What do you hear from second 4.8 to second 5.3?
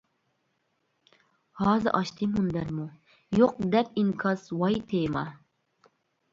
تېما.